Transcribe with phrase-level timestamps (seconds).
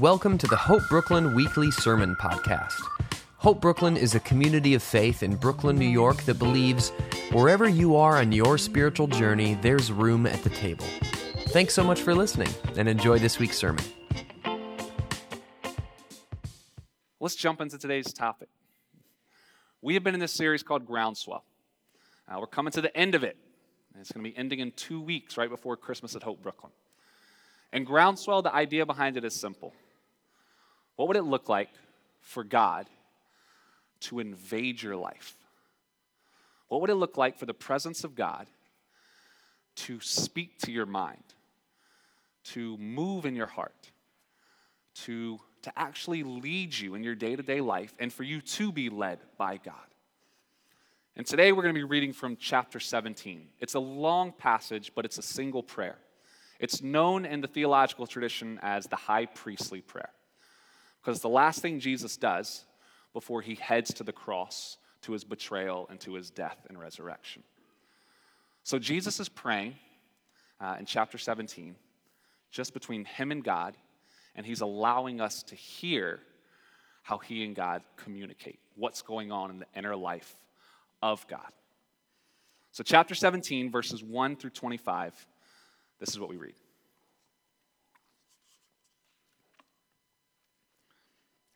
[0.00, 2.80] Welcome to the Hope Brooklyn Weekly Sermon Podcast.
[3.36, 6.88] Hope Brooklyn is a community of faith in Brooklyn, New York that believes
[7.32, 10.86] wherever you are on your spiritual journey, there's room at the table.
[11.48, 12.48] Thanks so much for listening
[12.78, 13.84] and enjoy this week's sermon.
[17.20, 18.48] Let's jump into today's topic.
[19.82, 21.44] We have been in this series called Groundswell.
[22.26, 23.36] Uh, we're coming to the end of it.
[24.00, 26.72] It's going to be ending in two weeks, right before Christmas at Hope Brooklyn.
[27.70, 29.74] And Groundswell, the idea behind it is simple.
[31.00, 31.70] What would it look like
[32.20, 32.86] for God
[34.00, 35.34] to invade your life?
[36.68, 38.46] What would it look like for the presence of God
[39.76, 41.24] to speak to your mind,
[42.52, 43.92] to move in your heart,
[45.06, 48.70] to, to actually lead you in your day to day life, and for you to
[48.70, 49.74] be led by God?
[51.16, 53.48] And today we're going to be reading from chapter 17.
[53.58, 55.96] It's a long passage, but it's a single prayer.
[56.58, 60.10] It's known in the theological tradition as the high priestly prayer.
[61.00, 62.64] Because the last thing Jesus does
[63.12, 67.42] before he heads to the cross, to his betrayal, and to his death and resurrection.
[68.62, 69.74] So Jesus is praying
[70.60, 71.74] uh, in chapter 17,
[72.50, 73.74] just between him and God,
[74.36, 76.20] and he's allowing us to hear
[77.02, 80.34] how he and God communicate, what's going on in the inner life
[81.02, 81.50] of God.
[82.72, 85.26] So, chapter 17, verses 1 through 25
[86.00, 86.54] this is what we read.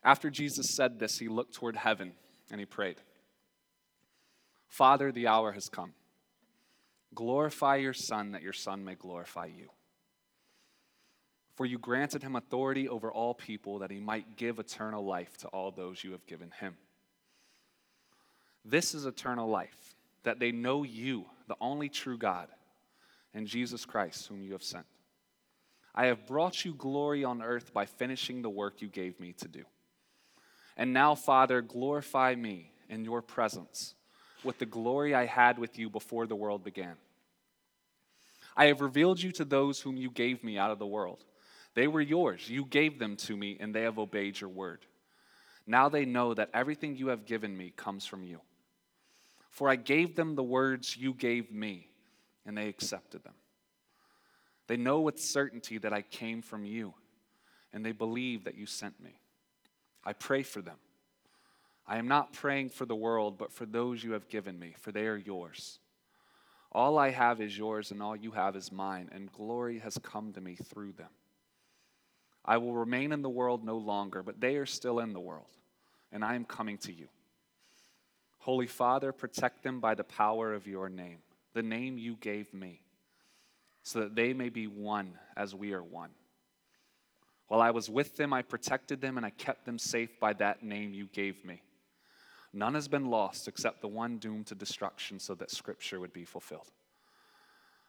[0.05, 2.13] After Jesus said this, he looked toward heaven
[2.51, 2.97] and he prayed
[4.67, 5.93] Father, the hour has come.
[7.15, 9.69] Glorify your Son, that your Son may glorify you.
[11.55, 15.47] For you granted him authority over all people, that he might give eternal life to
[15.47, 16.75] all those you have given him.
[18.65, 22.49] This is eternal life, that they know you, the only true God
[23.33, 24.85] and Jesus Christ, whom you have sent.
[25.93, 29.47] I have brought you glory on earth by finishing the work you gave me to
[29.47, 29.63] do.
[30.77, 33.95] And now, Father, glorify me in your presence
[34.43, 36.95] with the glory I had with you before the world began.
[38.57, 41.23] I have revealed you to those whom you gave me out of the world.
[41.73, 42.49] They were yours.
[42.49, 44.85] You gave them to me, and they have obeyed your word.
[45.67, 48.41] Now they know that everything you have given me comes from you.
[49.49, 51.89] For I gave them the words you gave me
[52.45, 53.33] and they accepted them.
[54.67, 56.93] They know with certainty that I came from you,
[57.73, 59.19] and they believe that you sent me.
[60.05, 60.77] I pray for them.
[61.87, 64.91] I am not praying for the world, but for those you have given me, for
[64.91, 65.79] they are yours.
[66.71, 70.33] All I have is yours, and all you have is mine, and glory has come
[70.33, 71.11] to me through them.
[72.43, 75.49] I will remain in the world no longer, but they are still in the world,
[76.11, 77.07] and I am coming to you.
[78.39, 81.19] Holy Father, protect them by the power of your name
[81.55, 82.81] the name you gave me,
[83.81, 86.11] so that they may be one as we are one.
[87.47, 90.63] While I was with them, I protected them and I kept them safe by that
[90.63, 91.61] name you gave me.
[92.53, 96.23] None has been lost except the one doomed to destruction, so that Scripture would be
[96.23, 96.71] fulfilled.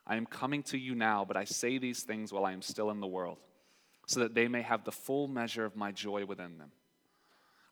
[0.07, 2.91] I am coming to you now, but I say these things while I am still
[2.91, 3.39] in the world,
[4.09, 6.73] so that they may have the full measure of my joy within them.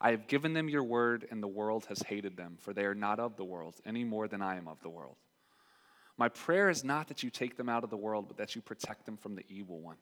[0.00, 2.94] I have given them your word, and the world has hated them, for they are
[2.94, 5.16] not of the world, any more than I am of the world.
[6.16, 8.62] My prayer is not that you take them out of the world, but that you
[8.62, 9.96] protect them from the evil one.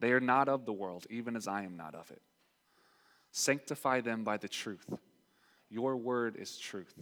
[0.00, 2.22] They are not of the world, even as I am not of it.
[3.32, 4.88] Sanctify them by the truth.
[5.70, 6.94] Your word is truth.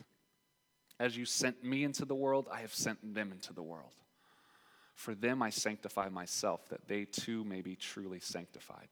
[0.99, 3.93] As you sent me into the world, I have sent them into the world.
[4.95, 8.89] For them I sanctify myself, that they too may be truly sanctified.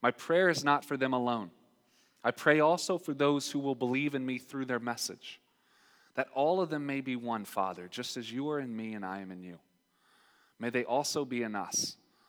[0.00, 1.50] My prayer is not for them alone.
[2.22, 5.40] I pray also for those who will believe in me through their message
[6.16, 9.04] that all of them may be one, Father, just as you are in me and
[9.04, 9.58] I am in you.
[10.58, 11.96] May they also be in us,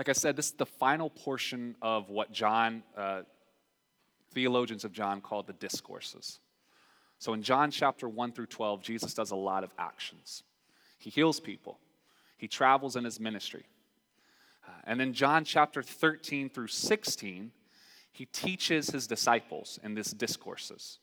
[0.00, 3.20] Like I said, this is the final portion of what John, uh,
[4.32, 6.38] theologians of John, called the discourses.
[7.18, 10.42] So in John chapter 1 through 12, Jesus does a lot of actions.
[10.96, 11.78] He heals people,
[12.38, 13.66] he travels in his ministry.
[14.66, 17.52] Uh, and then John chapter 13 through 16,
[18.10, 20.98] he teaches his disciples in this discourses.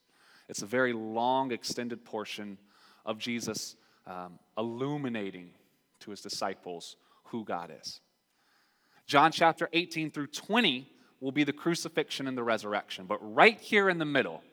[0.50, 2.57] It's a very long, extended portion
[3.05, 3.75] of Jesus
[4.07, 5.51] um, illuminating
[6.00, 6.95] to his disciples
[7.25, 8.01] who God is.
[9.07, 10.88] John chapter 18 through 20
[11.21, 13.06] will be the crucifixion and the resurrection.
[13.06, 14.44] But right here in the middle,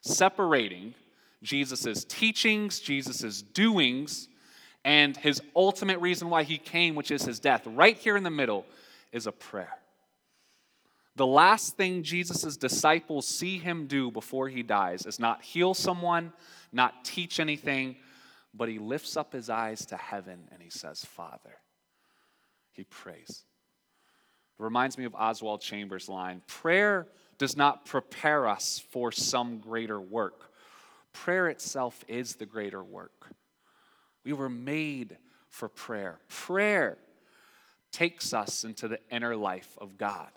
[0.00, 0.94] separating
[1.42, 4.28] Jesus' teachings, Jesus' doings,
[4.84, 7.66] and his ultimate reason why he came, which is his death.
[7.66, 8.64] Right here in the middle
[9.12, 9.76] is a prayer.
[11.16, 16.32] The last thing Jesus' disciples see him do before he dies is not heal someone,
[16.72, 17.96] not teach anything,
[18.54, 21.56] but he lifts up his eyes to heaven and he says, Father.
[22.72, 23.44] He prays.
[24.60, 27.06] It reminds me of Oswald Chambers' line prayer
[27.38, 30.52] does not prepare us for some greater work.
[31.14, 33.32] Prayer itself is the greater work.
[34.22, 35.16] We were made
[35.48, 36.18] for prayer.
[36.28, 36.98] Prayer
[37.90, 40.28] takes us into the inner life of God.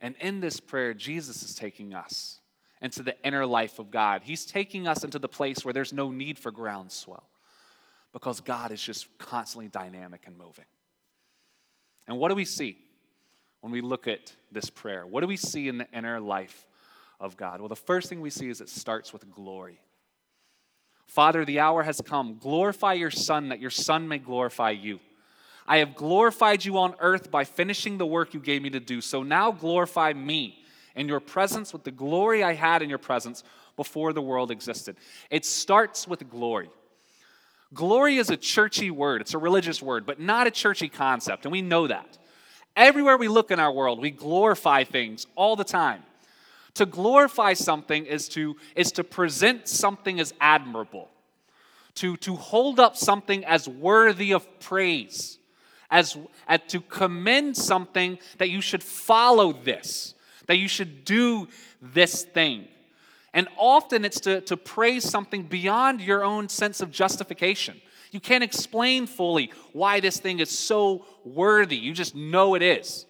[0.00, 2.40] And in this prayer, Jesus is taking us
[2.82, 4.22] into the inner life of God.
[4.24, 7.28] He's taking us into the place where there's no need for groundswell
[8.12, 10.64] because God is just constantly dynamic and moving.
[12.08, 12.78] And what do we see?
[13.60, 15.06] When we look at this prayer?
[15.06, 16.66] What do we see in the inner life
[17.20, 17.60] of God?
[17.60, 19.80] Well, the first thing we see is it starts with glory.
[21.06, 22.38] Father, the hour has come.
[22.38, 25.00] Glorify your Son, that your Son may glorify you.
[25.66, 29.00] I have glorified you on earth by finishing the work you gave me to do.
[29.00, 30.62] So now glorify me
[30.94, 33.44] in your presence with the glory I had in your presence
[33.76, 34.96] before the world existed.
[35.30, 36.70] It starts with glory.
[37.74, 41.52] Glory is a churchy word, it's a religious word, but not a churchy concept, and
[41.52, 42.18] we know that.
[42.78, 46.04] Everywhere we look in our world, we glorify things all the time.
[46.74, 51.08] To glorify something is to, is to present something as admirable,
[51.96, 55.40] to, to hold up something as worthy of praise,
[55.90, 56.16] as,
[56.46, 60.14] as to commend something that you should follow this,
[60.46, 61.48] that you should do
[61.82, 62.68] this thing.
[63.34, 67.80] And often it's to, to praise something beyond your own sense of justification.
[68.10, 71.76] You can't explain fully why this thing is so worthy.
[71.76, 73.06] You just know it is.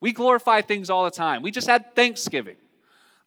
[0.00, 1.42] We glorify things all the time.
[1.42, 2.56] We just had Thanksgiving.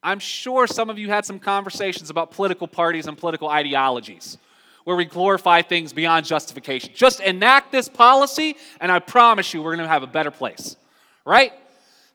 [0.01, 4.37] I'm sure some of you had some conversations about political parties and political ideologies
[4.85, 6.91] where we glorify things beyond justification.
[6.95, 10.77] Just enact this policy, and I promise you, we're going to have a better place.
[11.25, 11.53] Right?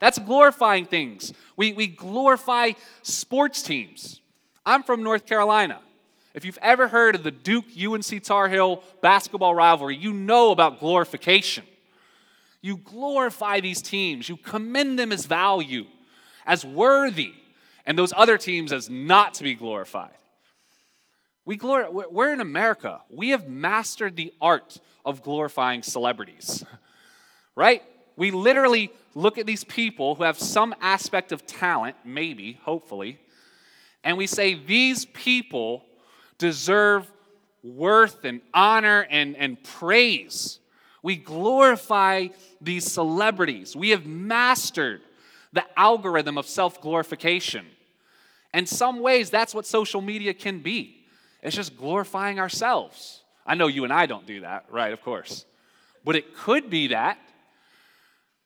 [0.00, 1.32] That's glorifying things.
[1.56, 2.72] We, we glorify
[3.02, 4.20] sports teams.
[4.66, 5.80] I'm from North Carolina.
[6.34, 10.80] If you've ever heard of the Duke UNC Tar Heel basketball rivalry, you know about
[10.80, 11.64] glorification.
[12.60, 15.86] You glorify these teams, you commend them as value,
[16.44, 17.34] as worthy,
[17.86, 20.10] and those other teams as not to be glorified.
[21.44, 23.02] We glor- we're in America.
[23.10, 26.64] We have mastered the art of glorifying celebrities,
[27.54, 27.82] right?
[28.16, 33.20] We literally look at these people who have some aspect of talent, maybe, hopefully,
[34.02, 35.84] and we say, these people
[36.38, 37.10] deserve
[37.62, 40.60] worth and honor and, and praise.
[41.02, 42.28] We glorify
[42.60, 43.74] these celebrities.
[43.76, 45.02] We have mastered
[45.52, 47.66] the algorithm of self glorification.
[48.52, 51.04] In some ways, that's what social media can be.
[51.42, 53.22] It's just glorifying ourselves.
[53.46, 54.92] I know you and I don't do that, right?
[54.92, 55.44] Of course.
[56.04, 57.18] But it could be that.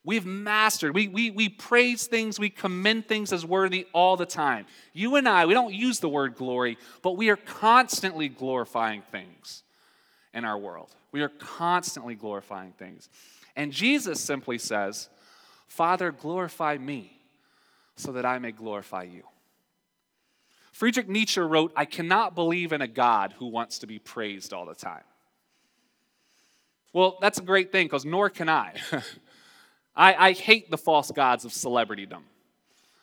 [0.04, 0.94] We've mastered.
[0.94, 4.66] We, we, we praise things, we commend things as worthy all the time.
[4.92, 9.64] You and I, we don't use the word glory, but we are constantly glorifying things
[10.32, 10.94] in our world.
[11.12, 13.08] We are constantly glorifying things.
[13.56, 15.08] And Jesus simply says,
[15.66, 17.12] Father, glorify me
[17.96, 19.24] so that I may glorify you.
[20.72, 24.64] Friedrich Nietzsche wrote, I cannot believe in a God who wants to be praised all
[24.64, 25.02] the time.
[26.92, 28.74] Well, that's a great thing because nor can I.
[29.98, 32.22] I, I hate the false gods of celebritydom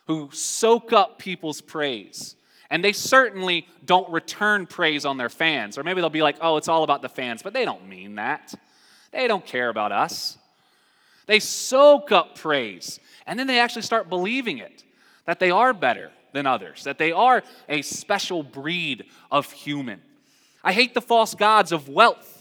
[0.08, 2.36] who soak up people's praise.
[2.70, 5.78] And they certainly don't return praise on their fans.
[5.78, 8.16] Or maybe they'll be like, oh, it's all about the fans, but they don't mean
[8.16, 8.54] that.
[9.12, 10.38] They don't care about us.
[11.28, 13.00] They soak up praise.
[13.28, 14.84] And then they actually start believing it
[15.26, 20.02] that they are better than others, that they are a special breed of human.
[20.64, 22.35] I hate the false gods of wealth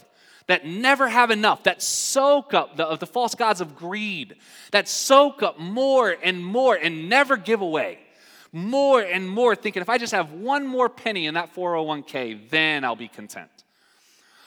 [0.47, 4.35] that never have enough, that soak up the, the false gods of greed,
[4.71, 7.99] that soak up more and more and never give away.
[8.51, 12.85] More and more, thinking if I just have one more penny in that 401k, then
[12.85, 13.49] I'll be content.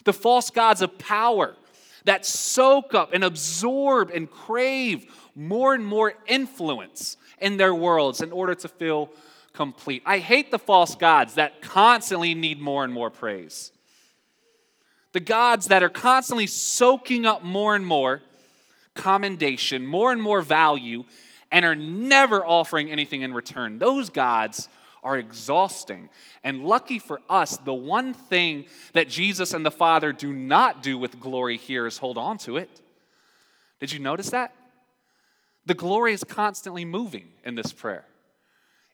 [0.04, 1.56] The false gods of power
[2.04, 8.32] that soak up and absorb and crave more and more influence in their worlds in
[8.32, 9.10] order to feel
[9.52, 10.02] complete.
[10.06, 13.72] I hate the false gods that constantly need more and more praise.
[15.12, 18.22] The gods that are constantly soaking up more and more
[18.94, 21.04] commendation, more and more value,
[21.50, 23.78] and are never offering anything in return.
[23.78, 24.68] Those gods
[25.02, 26.08] are exhausting.
[26.44, 30.98] And lucky for us, the one thing that Jesus and the Father do not do
[30.98, 32.80] with glory here is hold on to it.
[33.80, 34.54] Did you notice that?
[35.66, 38.04] The glory is constantly moving in this prayer,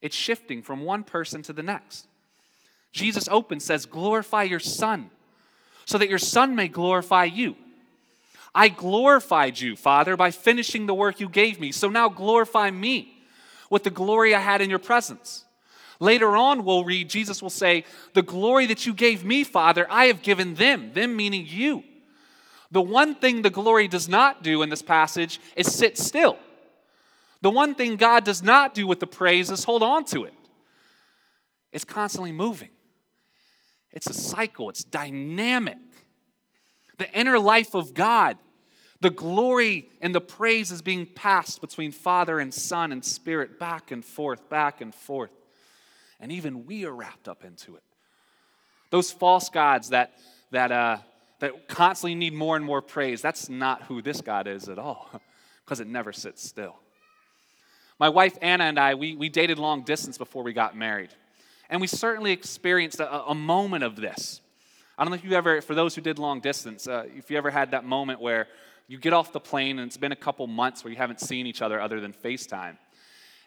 [0.02, 2.06] it's shifting from one person to the next.
[2.92, 5.10] Jesus opens, says, Glorify your Son,
[5.84, 7.56] so that your Son may glorify you.
[8.54, 11.72] I glorified you, Father, by finishing the work you gave me.
[11.72, 13.12] So now glorify me
[13.68, 15.44] with the glory I had in your presence.
[16.00, 20.06] Later on, we'll read, Jesus will say, The glory that you gave me, Father, I
[20.06, 21.82] have given them, them meaning you.
[22.70, 26.38] The one thing the glory does not do in this passage is sit still.
[27.40, 30.34] The one thing God does not do with the praise is hold on to it.
[31.72, 32.70] It's constantly moving,
[33.94, 35.78] it's a cycle, it's dynamic.
[36.98, 38.36] The inner life of God,
[39.00, 43.90] the glory and the praise is being passed between Father and Son and Spirit back
[43.90, 45.30] and forth, back and forth
[46.24, 47.82] and even we are wrapped up into it.
[48.90, 50.12] Those false gods that,
[50.52, 50.96] that, uh,
[51.40, 55.10] that constantly need more and more praise, that's not who this God is at all,
[55.64, 56.76] because it never sits still.
[57.98, 61.10] My wife Anna and I, we, we dated long distance before we got married.
[61.70, 64.40] And we certainly experienced a, a moment of this.
[64.96, 67.36] I don't know if you ever, for those who did long distance, uh, if you
[67.36, 68.46] ever had that moment where
[68.86, 71.46] you get off the plane and it's been a couple months where you haven't seen
[71.46, 72.76] each other other than FaceTime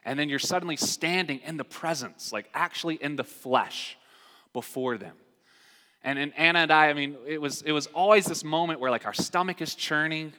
[0.07, 3.97] and then you're suddenly standing in the presence, like actually in the flesh
[4.53, 5.17] before them.
[6.01, 8.89] And in Anna and I, I mean, it was, it was always this moment where
[8.89, 10.31] like our stomach is churning.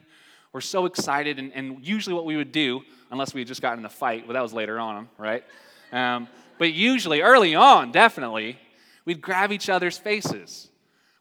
[0.55, 1.39] We're so excited.
[1.39, 2.81] And, and usually what we would do,
[3.11, 5.45] unless we had just gotten in a fight, well, that was later on, right?
[5.93, 8.59] Um, but usually, early on, definitely,
[9.05, 10.69] we'd grab each other's faces.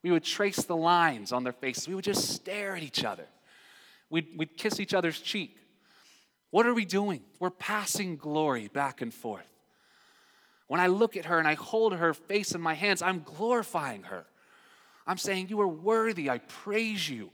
[0.04, 1.88] We would trace the lines on their faces.
[1.88, 3.26] We would just stare at each other.
[4.10, 5.58] We'd, we'd kiss each other's cheek.
[6.50, 7.22] What are we doing?
[7.40, 9.52] We're passing glory back and forth.
[10.68, 14.04] When I look at her and I hold her face in my hands, I'm glorifying
[14.04, 14.26] her.
[15.06, 16.30] I'm saying, You are worthy.
[16.30, 17.32] I praise you.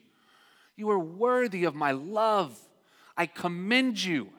[0.75, 2.57] You are worthy of my love.
[3.15, 4.29] I commend you.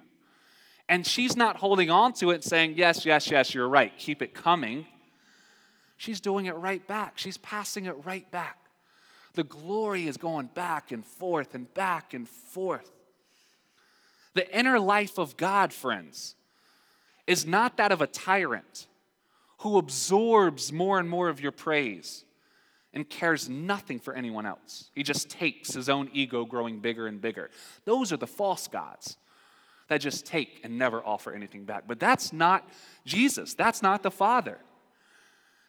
[0.88, 3.96] And she's not holding on to it saying, Yes, yes, yes, you're right.
[3.98, 4.86] Keep it coming.
[5.96, 7.14] She's doing it right back.
[7.16, 8.58] She's passing it right back.
[9.34, 12.90] The glory is going back and forth and back and forth.
[14.34, 16.34] The inner life of God, friends,
[17.26, 18.86] is not that of a tyrant
[19.58, 22.24] who absorbs more and more of your praise
[22.92, 24.90] and cares nothing for anyone else.
[24.94, 27.50] He just takes his own ego growing bigger and bigger.
[27.84, 29.16] Those are the false gods
[29.88, 31.84] that just take and never offer anything back.
[31.86, 32.68] But that's not
[33.04, 34.58] Jesus, that's not the Father.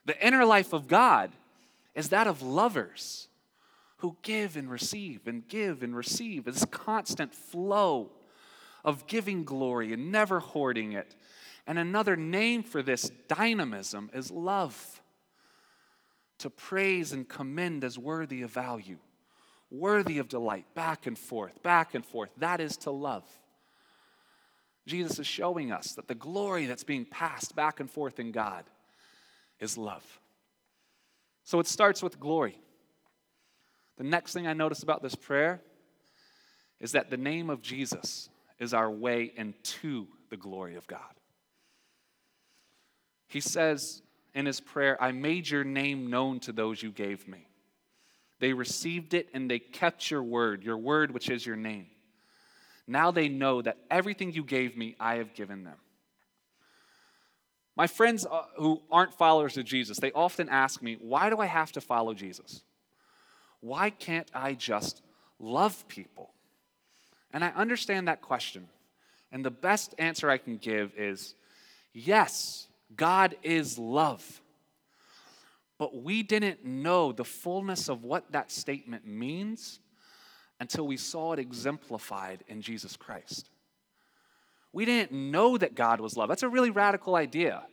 [0.05, 1.31] The inner life of God
[1.95, 3.27] is that of lovers
[3.97, 6.45] who give and receive and give and receive.
[6.45, 8.11] This constant flow
[8.83, 11.15] of giving glory and never hoarding it.
[11.65, 15.01] And another name for this dynamism is love.
[16.39, 18.97] To praise and commend as worthy of value,
[19.71, 22.29] worthy of delight, back and forth, back and forth.
[22.37, 23.23] That is to love.
[24.85, 28.63] Jesus is showing us that the glory that's being passed back and forth in God
[29.59, 30.03] is love.
[31.43, 32.59] So it starts with glory.
[33.97, 35.61] The next thing I notice about this prayer
[36.79, 40.99] is that the name of Jesus is our way into the glory of God.
[43.27, 44.01] He says
[44.33, 47.47] in his prayer, I made your name known to those you gave me.
[48.39, 51.87] They received it and they kept your word, your word, which is your name.
[52.87, 55.77] Now they know that everything you gave me, I have given them.
[57.75, 61.45] My friends uh, who aren't followers of Jesus, they often ask me, Why do I
[61.45, 62.61] have to follow Jesus?
[63.59, 65.01] Why can't I just
[65.39, 66.31] love people?
[67.33, 68.69] And I understand that question.
[69.31, 71.35] And the best answer I can give is
[71.93, 74.41] yes, God is love.
[75.77, 79.79] But we didn't know the fullness of what that statement means
[80.59, 83.49] until we saw it exemplified in Jesus Christ.
[84.71, 86.29] We didn't know that God was love.
[86.29, 87.63] That's a really radical idea.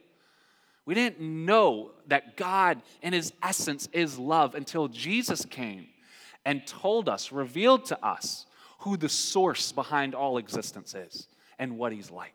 [0.85, 5.87] We didn't know that God, in his essence, is love until Jesus came
[6.45, 8.47] and told us, revealed to us
[8.81, 12.35] who the source behind all existence is and what he's like.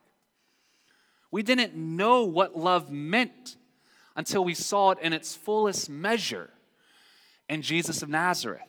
[1.30, 3.58] We didn't know what love meant
[4.16, 6.50] until we saw it in its fullest measure
[7.50, 8.62] in Jesus of Nazareth.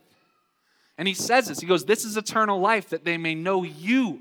[0.99, 4.21] And he says this He goes, This is eternal life, that they may know you,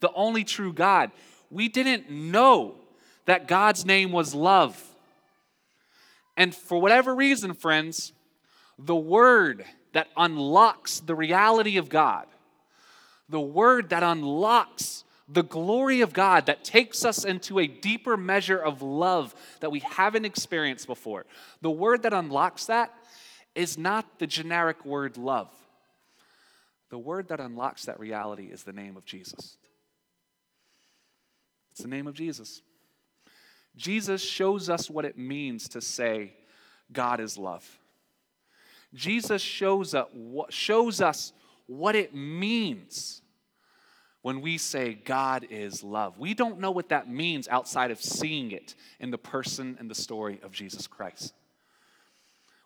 [0.00, 1.12] the only true God.
[1.50, 2.74] We didn't know
[3.24, 4.82] that God's name was love.
[6.36, 8.12] And for whatever reason, friends,
[8.78, 12.26] the word that unlocks the reality of God,
[13.28, 18.58] the word that unlocks the glory of God that takes us into a deeper measure
[18.58, 21.26] of love that we haven't experienced before.
[21.62, 22.94] The word that unlocks that
[23.54, 25.48] is not the generic word love.
[26.90, 29.56] The word that unlocks that reality is the name of Jesus.
[31.72, 32.62] It's the name of Jesus.
[33.76, 36.32] Jesus shows us what it means to say,
[36.92, 37.78] God is love.
[38.94, 40.12] Jesus shows, up,
[40.48, 41.32] shows us
[41.66, 43.20] what it means
[44.22, 46.18] when we say God is love.
[46.18, 49.94] We don't know what that means outside of seeing it in the person and the
[49.94, 51.34] story of Jesus Christ.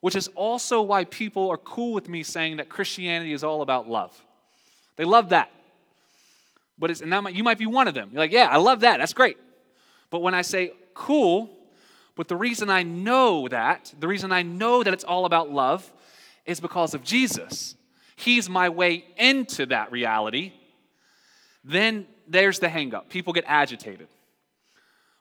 [0.01, 3.89] Which is also why people are cool with me saying that Christianity is all about
[3.89, 4.19] love.
[4.97, 5.51] They love that.
[6.79, 8.11] But it's, and that might, you might be one of them.
[8.13, 8.99] You're like, yeah, I love that.
[8.99, 9.37] That's great.
[10.09, 11.51] But when I say cool,
[12.17, 15.91] but the reason I know that, the reason I know that it's all about love,
[16.47, 17.77] is because of Jesus.
[18.17, 20.53] He's my way into that reality
[21.65, 23.09] then there's the hangup.
[23.09, 24.09] People get agitated.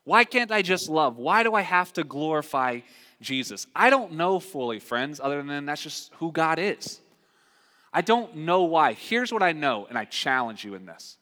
[0.04, 1.18] Why can't I just love?
[1.18, 2.80] Why do I have to glorify
[3.22, 3.68] Jesus?
[3.76, 7.02] I don't know fully, friends, other than that's just who God is.
[7.92, 8.94] I don't know why.
[8.94, 11.18] Here's what I know, and I challenge you in this.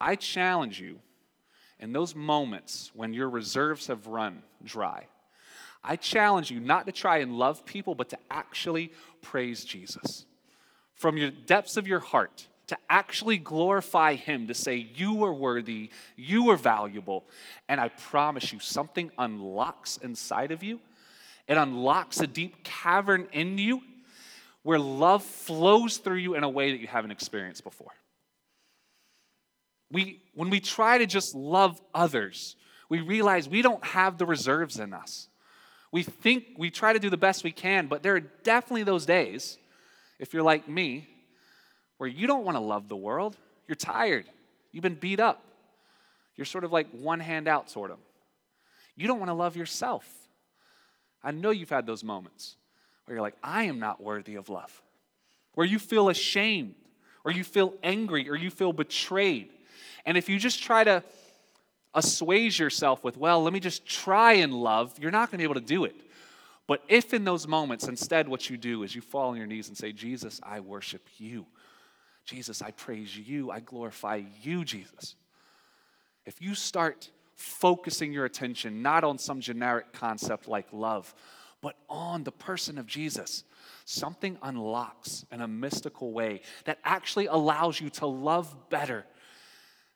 [0.00, 0.98] I challenge you
[1.78, 5.06] in those moments when your reserves have run dry.
[5.82, 10.26] I challenge you not to try and love people, but to actually praise Jesus.
[10.94, 15.90] From your depths of your heart, to actually glorify Him, to say, You are worthy,
[16.16, 17.24] you are valuable.
[17.68, 20.80] And I promise you, something unlocks inside of you.
[21.48, 23.80] It unlocks a deep cavern in you
[24.62, 27.92] where love flows through you in a way that you haven't experienced before.
[29.90, 32.54] We, when we try to just love others,
[32.90, 35.28] we realize we don't have the reserves in us.
[35.90, 39.06] We think we try to do the best we can, but there are definitely those
[39.06, 39.56] days,
[40.18, 41.08] if you're like me,
[41.98, 43.36] where you don't want to love the world.
[43.66, 44.24] You're tired.
[44.72, 45.44] You've been beat up.
[46.36, 47.98] You're sort of like one hand out, sort of.
[48.96, 50.08] You don't want to love yourself.
[51.22, 52.56] I know you've had those moments
[53.04, 54.82] where you're like, I am not worthy of love,
[55.54, 56.74] where you feel ashamed,
[57.24, 59.50] or you feel angry, or you feel betrayed.
[60.06, 61.02] And if you just try to
[61.94, 65.44] assuage yourself with, well, let me just try and love, you're not going to be
[65.44, 65.96] able to do it.
[66.66, 69.68] But if in those moments, instead, what you do is you fall on your knees
[69.68, 71.46] and say, Jesus, I worship you.
[72.28, 73.50] Jesus, I praise you.
[73.50, 75.16] I glorify you, Jesus.
[76.26, 81.14] If you start focusing your attention not on some generic concept like love,
[81.62, 83.44] but on the person of Jesus,
[83.86, 89.06] something unlocks in a mystical way that actually allows you to love better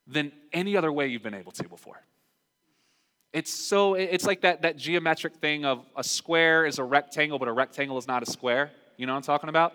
[0.07, 2.01] than any other way you've been able to before.
[3.35, 7.49] It's so it's like that, that geometric thing of a square is a rectangle, but
[7.49, 8.71] a rectangle is not a square.
[8.97, 9.75] You know what I'm talking about?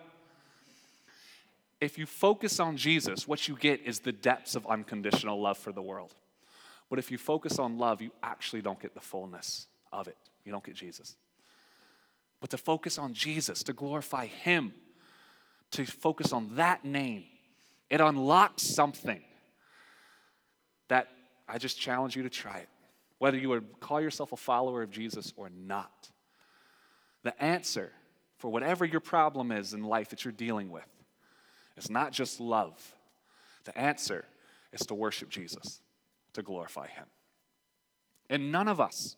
[1.80, 5.72] If you focus on Jesus, what you get is the depths of unconditional love for
[5.72, 6.16] the world.
[6.90, 10.18] But if you focus on love, you actually don't get the fullness of it.
[10.46, 11.16] You don't get Jesus.
[12.40, 14.74] But to focus on Jesus, to glorify Him,
[15.72, 17.26] to focus on that name,
[17.90, 19.22] it unlocks something
[20.88, 21.10] that
[21.48, 22.70] I just challenge you to try it.
[23.20, 26.10] Whether you would call yourself a follower of Jesus or not.
[27.24, 27.92] The answer
[28.38, 30.88] for whatever your problem is in life that you're dealing with
[31.78, 32.96] it's not just love.
[33.66, 34.26] The answer
[34.74, 35.80] is to worship Jesus,
[36.34, 37.06] to glorify Him.
[38.30, 39.16] And none of us,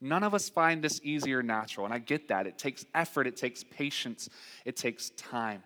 [0.00, 1.86] none of us find this easy or natural.
[1.86, 2.46] And I get that.
[2.46, 4.28] It takes effort, it takes patience,
[4.64, 5.62] it takes time.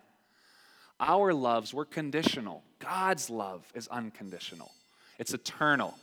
[1.01, 2.63] Our loves, we're conditional.
[2.79, 4.71] God's love is unconditional,
[5.19, 5.95] it's eternal,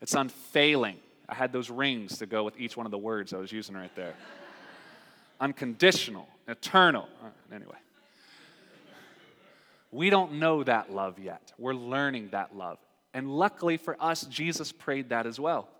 [0.00, 0.96] it's unfailing.
[1.28, 3.74] I had those rings to go with each one of the words I was using
[3.74, 4.14] right there.
[5.40, 7.08] Unconditional, eternal.
[7.52, 7.74] Anyway.
[9.96, 11.54] We don't know that love yet.
[11.56, 12.76] We're learning that love.
[13.14, 15.70] And luckily for us, Jesus prayed that as well.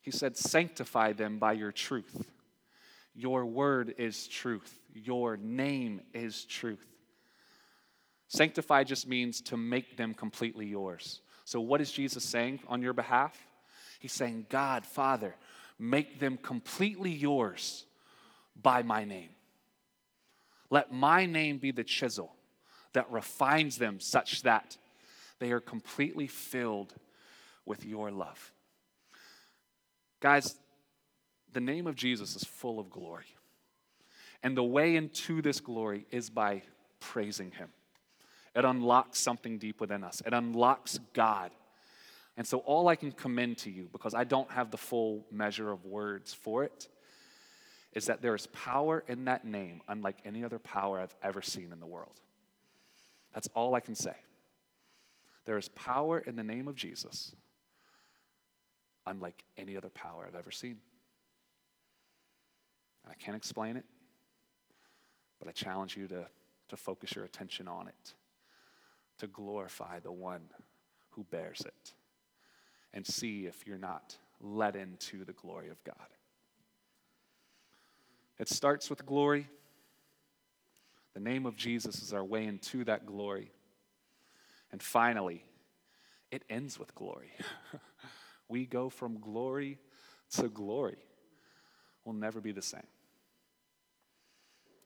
[0.00, 2.30] He said, Sanctify them by your truth.
[3.16, 4.72] Your word is truth.
[4.94, 6.86] Your name is truth.
[8.28, 11.20] Sanctify just means to make them completely yours.
[11.44, 13.36] So, what is Jesus saying on your behalf?
[13.98, 15.34] He's saying, God, Father,
[15.76, 17.84] make them completely yours
[18.62, 19.30] by my name.
[20.70, 22.37] Let my name be the chisel
[22.98, 24.76] that refines them such that
[25.38, 26.92] they are completely filled
[27.64, 28.52] with your love.
[30.18, 30.56] Guys,
[31.52, 33.36] the name of Jesus is full of glory.
[34.42, 36.62] And the way into this glory is by
[36.98, 37.68] praising Him.
[38.56, 41.52] It unlocks something deep within us, it unlocks God.
[42.36, 45.70] And so, all I can commend to you, because I don't have the full measure
[45.70, 46.88] of words for it,
[47.92, 51.70] is that there is power in that name, unlike any other power I've ever seen
[51.72, 52.20] in the world.
[53.38, 54.16] That's all I can say.
[55.44, 57.36] There is power in the name of Jesus,
[59.06, 60.78] unlike any other power I've ever seen.
[63.08, 63.84] I can't explain it,
[65.38, 66.26] but I challenge you to,
[66.70, 68.14] to focus your attention on it,
[69.18, 70.42] to glorify the one
[71.10, 71.92] who bears it
[72.92, 76.08] and see if you're not led into the glory of God.
[78.40, 79.46] It starts with glory.
[81.18, 83.50] The name of Jesus is our way into that glory.
[84.70, 85.42] And finally,
[86.30, 87.32] it ends with glory.
[88.48, 89.78] we go from glory
[90.36, 90.98] to glory.
[92.04, 92.86] We'll never be the same.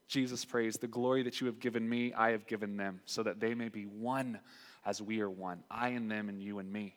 [0.09, 3.39] Jesus prays, The glory that you have given me, I have given them, so that
[3.39, 4.41] they may be one
[4.87, 6.95] as we are one, I and them and you and me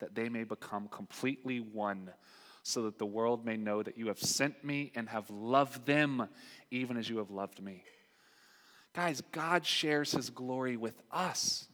[0.00, 2.10] that they may become completely one,
[2.62, 6.28] so that the world may know that you have sent me and have loved them
[6.70, 7.82] even as you have loved me.
[8.96, 11.68] Guys, God shares his glory with us.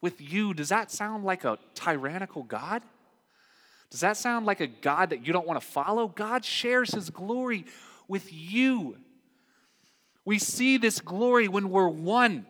[0.00, 2.82] With you, does that sound like a tyrannical God?
[3.90, 6.08] Does that sound like a God that you don't want to follow?
[6.08, 7.66] God shares his glory
[8.08, 8.96] with you.
[10.24, 12.46] We see this glory when we're one,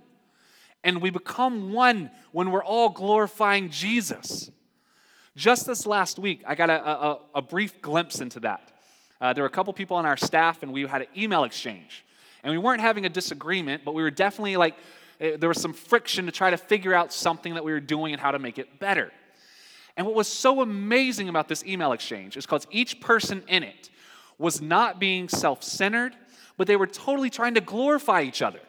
[0.84, 4.48] and we become one when we're all glorifying Jesus.
[5.34, 8.70] Just this last week, I got a, a, a brief glimpse into that.
[9.20, 12.04] Uh, there were a couple people on our staff, and we had an email exchange.
[12.48, 14.74] And we weren't having a disagreement, but we were definitely like,
[15.20, 18.14] eh, there was some friction to try to figure out something that we were doing
[18.14, 19.12] and how to make it better.
[19.98, 23.90] And what was so amazing about this email exchange is because each person in it
[24.38, 26.16] was not being self centered,
[26.56, 28.60] but they were totally trying to glorify each other.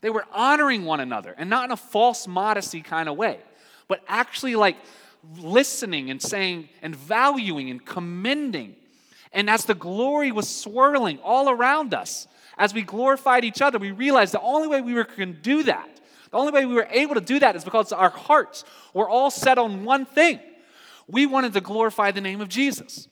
[0.00, 3.38] They were honoring one another, and not in a false modesty kind of way,
[3.86, 4.78] but actually like
[5.38, 8.76] listening and saying and valuing and commending.
[9.30, 13.90] And as the glory was swirling all around us, as we glorified each other, we
[13.90, 15.88] realized the only way we were, can do that,
[16.30, 18.64] the only way we were able to do that is because our hearts
[18.94, 20.40] were all set on one thing.
[21.06, 23.08] We wanted to glorify the name of Jesus.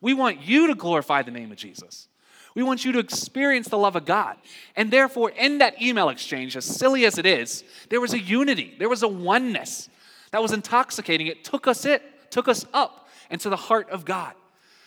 [0.00, 2.08] We want you to glorify the name of Jesus.
[2.54, 4.36] We want you to experience the love of God.
[4.74, 8.74] And therefore, in that email exchange, as silly as it is, there was a unity,
[8.78, 9.88] there was a oneness
[10.30, 11.26] that was intoxicating.
[11.26, 14.32] It took us it, took us up into the heart of God.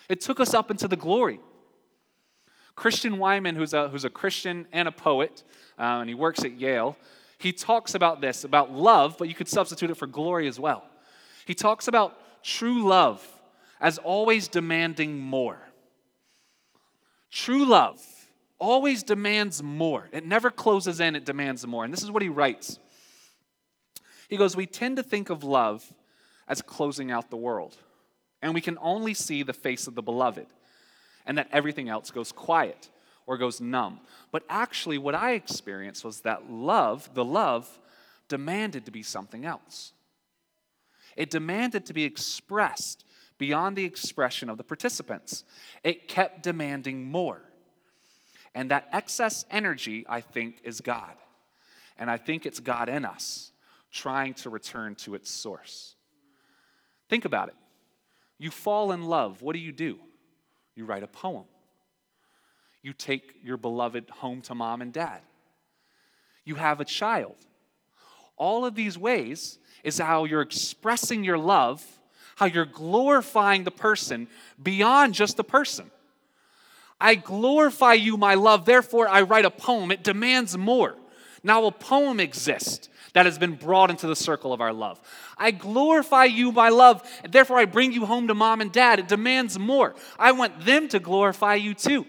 [0.10, 1.40] It took us up into the glory.
[2.80, 5.44] Christian Wiman, who's a, who's a Christian and a poet,
[5.78, 6.96] uh, and he works at Yale,
[7.38, 10.86] he talks about this, about love, but you could substitute it for glory as well.
[11.46, 13.22] He talks about true love
[13.82, 15.60] as always demanding more.
[17.30, 18.02] True love
[18.60, 20.08] always demands more.
[20.14, 21.84] It never closes in, it demands more.
[21.84, 22.80] And this is what he writes
[24.30, 25.92] he goes, We tend to think of love
[26.48, 27.76] as closing out the world,
[28.42, 30.48] and we can only see the face of the beloved,
[31.30, 32.90] and that everything else goes quiet
[33.28, 34.00] or goes numb.
[34.32, 37.80] But actually, what I experienced was that love, the love,
[38.28, 39.94] demanded to be something else.
[41.16, 43.06] It demanded to be expressed
[43.38, 45.44] beyond the expression of the participants.
[45.84, 47.44] It kept demanding more.
[48.56, 51.14] And that excess energy, I think, is God.
[52.00, 53.52] And I think it's God in us
[53.92, 55.94] trying to return to its source.
[57.08, 57.56] Think about it.
[58.40, 59.44] You fall in love.
[59.44, 60.00] What do you do?
[60.80, 61.44] You write a poem.
[62.82, 65.20] You take your beloved home to mom and dad.
[66.46, 67.36] You have a child.
[68.38, 71.86] All of these ways is how you're expressing your love,
[72.38, 74.30] how you're glorifying the person
[74.64, 75.92] beyond just the person.
[76.98, 79.92] I glorify you, my love, therefore I write a poem.
[79.92, 80.96] It demands more.
[81.44, 85.00] Now a poem exists that has been brought into the circle of our love.
[85.38, 89.00] I glorify you, my love, and therefore I bring you home to mom and dad.
[89.00, 89.96] It demands more.
[90.18, 92.06] I want them to glorify you too.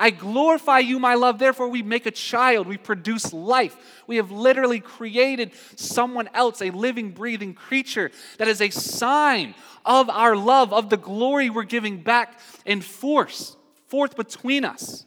[0.00, 3.76] I glorify you, my love, therefore we make a child, we produce life.
[4.06, 10.08] We have literally created someone else, a living, breathing creature that is a sign of
[10.08, 13.56] our love, of the glory we're giving back in force,
[13.88, 15.04] forth between us.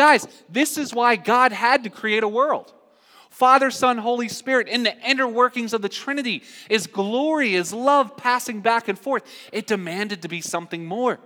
[0.00, 2.72] Guys, this is why God had to create a world.
[3.28, 8.16] Father, Son, Holy Spirit, in the inner workings of the Trinity, is glory, is love
[8.16, 9.24] passing back and forth.
[9.52, 11.18] It demanded to be something more.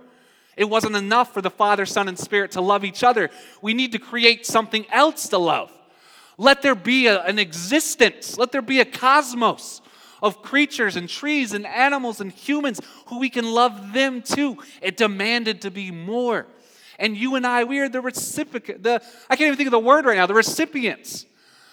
[0.57, 3.29] It wasn't enough for the Father, Son, and Spirit to love each other.
[3.61, 5.71] We need to create something else to love.
[6.37, 9.81] Let there be a, an existence, let there be a cosmos
[10.21, 14.57] of creatures and trees and animals and humans who we can love them too.
[14.81, 16.47] It demanded to be more.
[16.99, 19.79] And you and I, we are the recipient, the I can't even think of the
[19.79, 21.25] word right now, the recipients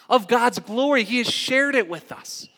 [0.09, 1.05] of God's glory.
[1.05, 2.49] He has shared it with us.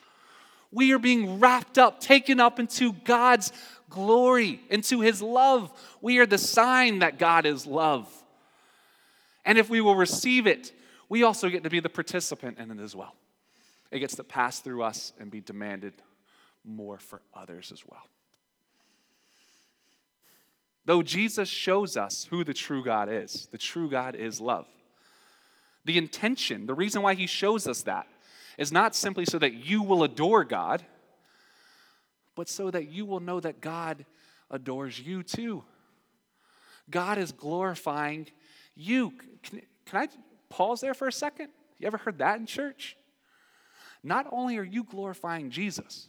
[0.71, 3.53] We are being wrapped up, taken up into God's
[3.91, 5.71] glory, into His love.
[6.01, 8.09] We are the sign that God is love.
[9.45, 10.73] And if we will receive it,
[11.09, 13.15] we also get to be the participant in it as well.
[13.91, 15.95] It gets to pass through us and be demanded
[16.65, 18.03] more for others as well.
[20.87, 24.67] Though Jesus shows us who the true God is, the true God is love.
[25.85, 28.07] The intention, the reason why he shows us that,
[28.59, 30.85] is not simply so that you will adore God,
[32.35, 34.05] but so that you will know that God
[34.51, 35.65] adores you too.
[36.91, 38.27] God is glorifying
[38.75, 39.15] you.
[39.43, 40.09] Can, can I
[40.49, 41.49] pause there for a second?
[41.79, 42.97] You ever heard that in church?
[44.03, 46.09] Not only are you glorifying Jesus,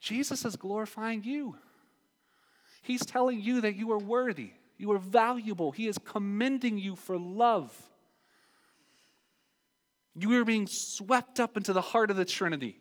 [0.00, 1.56] Jesus is glorifying you.
[2.82, 5.70] He's telling you that you are worthy, you are valuable.
[5.70, 7.72] He is commending you for love.
[10.14, 12.76] You are being swept up into the heart of the Trinity,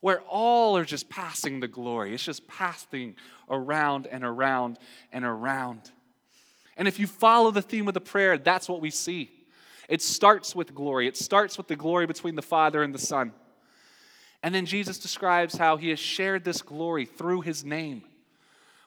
[0.00, 2.14] where all are just passing the glory.
[2.14, 3.16] It's just passing
[3.48, 4.78] around and around
[5.10, 5.90] and around.
[6.76, 9.30] And if you follow the theme of the prayer, that's what we see.
[9.88, 13.32] It starts with glory, it starts with the glory between the Father and the Son.
[14.42, 18.04] And then Jesus describes how he has shared this glory through his name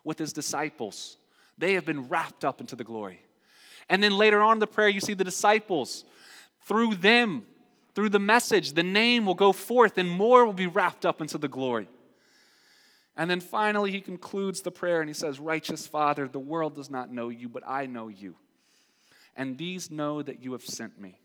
[0.03, 1.17] with his disciples.
[1.57, 3.21] They have been wrapped up into the glory.
[3.89, 6.05] And then later on in the prayer, you see the disciples
[6.65, 7.45] through them,
[7.95, 11.37] through the message, the name will go forth and more will be wrapped up into
[11.37, 11.87] the glory.
[13.15, 16.89] And then finally, he concludes the prayer and he says, Righteous Father, the world does
[16.89, 18.35] not know you, but I know you.
[19.35, 21.19] And these know that you have sent me.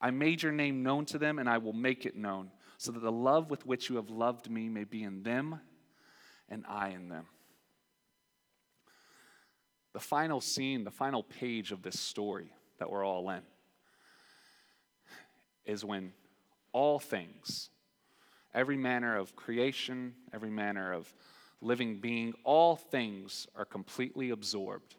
[0.00, 3.00] I made your name known to them, and I will make it known, so that
[3.00, 5.60] the love with which you have loved me may be in them,
[6.48, 7.26] and I in them.
[9.96, 13.40] The final scene, the final page of this story that we're all in
[15.64, 16.12] is when
[16.72, 17.70] all things,
[18.52, 21.10] every manner of creation, every manner of
[21.62, 24.96] living being, all things are completely absorbed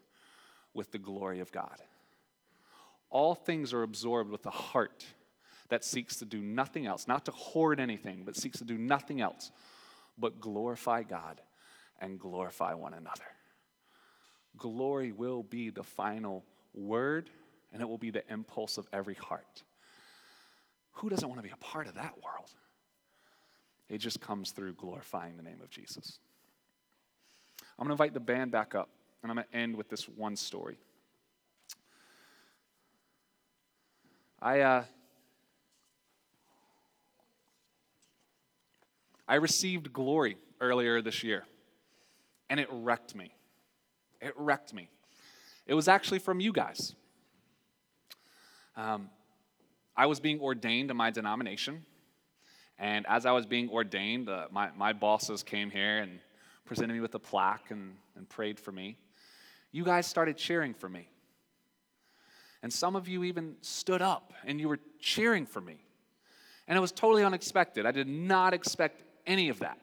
[0.74, 1.80] with the glory of God.
[3.08, 5.06] All things are absorbed with a heart
[5.68, 9.20] that seeks to do nothing else, not to hoard anything, but seeks to do nothing
[9.20, 9.52] else
[10.18, 11.40] but glorify God
[12.00, 13.37] and glorify one another.
[14.56, 17.30] Glory will be the final word,
[17.72, 19.62] and it will be the impulse of every heart.
[20.92, 22.50] Who doesn't want to be a part of that world?
[23.88, 26.18] It just comes through glorifying the name of Jesus.
[27.78, 28.88] I'm going to invite the band back up,
[29.22, 30.78] and I'm going to end with this one story.
[34.40, 34.84] I, uh,
[39.26, 41.44] I received glory earlier this year,
[42.50, 43.32] and it wrecked me.
[44.20, 44.88] It wrecked me.
[45.66, 46.94] It was actually from you guys.
[48.76, 49.10] Um,
[49.96, 51.84] I was being ordained in my denomination.
[52.78, 56.20] And as I was being ordained, uh, my, my bosses came here and
[56.64, 58.96] presented me with a plaque and, and prayed for me.
[59.72, 61.08] You guys started cheering for me.
[62.62, 65.78] And some of you even stood up and you were cheering for me.
[66.66, 67.86] And it was totally unexpected.
[67.86, 69.78] I did not expect any of that.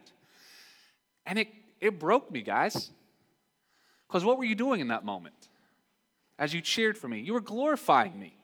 [1.25, 1.47] And it,
[1.81, 2.91] it broke me, guys.
[4.07, 5.49] Because what were you doing in that moment
[6.37, 7.19] as you cheered for me?
[7.19, 8.35] You were glorifying me.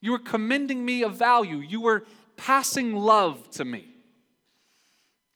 [0.00, 1.56] You were commending me of value.
[1.56, 2.04] You were
[2.36, 3.86] passing love to me.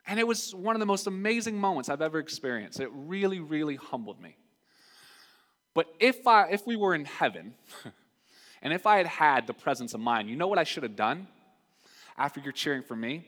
[0.06, 2.80] And it was one of the most amazing moments I've ever experienced.
[2.80, 4.36] It really, really humbled me.
[5.74, 7.54] But if, I, if we were in heaven,
[8.62, 10.96] and if I had had the presence of mind, you know what I should have
[10.96, 11.28] done
[12.18, 13.24] after you're cheering for me?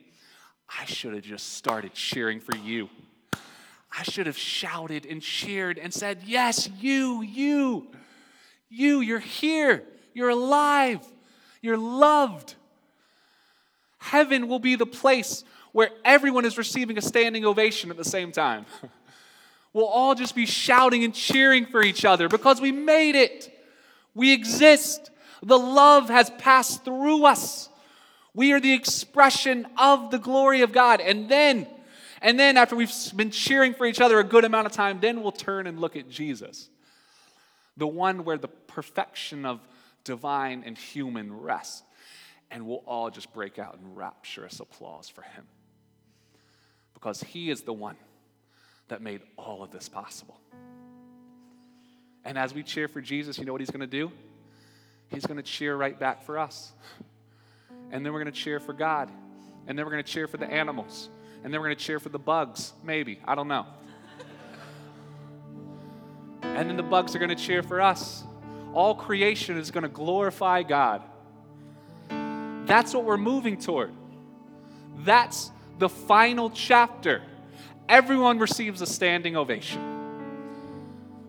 [0.68, 2.88] I should have just started cheering for you.
[3.96, 7.86] I should have shouted and cheered and said, Yes, you, you,
[8.68, 11.00] you, you're here, you're alive,
[11.62, 12.54] you're loved.
[13.98, 18.32] Heaven will be the place where everyone is receiving a standing ovation at the same
[18.32, 18.66] time.
[19.72, 23.50] we'll all just be shouting and cheering for each other because we made it.
[24.14, 25.10] We exist.
[25.42, 27.68] The love has passed through us.
[28.34, 31.00] We are the expression of the glory of God.
[31.00, 31.66] And then,
[32.24, 35.22] and then after we've been cheering for each other a good amount of time, then
[35.22, 36.70] we'll turn and look at Jesus.
[37.76, 39.60] The one where the perfection of
[40.04, 41.82] divine and human rests.
[42.50, 45.44] And we'll all just break out in rapturous applause for him.
[46.94, 47.96] Because he is the one
[48.88, 50.40] that made all of this possible.
[52.24, 54.10] And as we cheer for Jesus, you know what he's going to do?
[55.08, 56.72] He's going to cheer right back for us.
[57.90, 59.10] And then we're going to cheer for God.
[59.66, 61.10] And then we're going to cheer for the animals.
[61.44, 63.20] And then we're going to cheer for the bugs, maybe.
[63.24, 63.66] I don't know.
[66.42, 68.24] and then the bugs are going to cheer for us
[68.74, 71.02] all creation is going to glorify God.
[72.08, 73.92] That's what we're moving toward.
[74.98, 77.22] That's the final chapter.
[77.88, 79.80] Everyone receives a standing ovation.